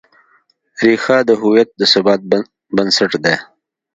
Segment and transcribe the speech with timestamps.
[0.85, 2.21] ریښه د هویت د ثبات
[2.75, 3.35] بنسټ ده.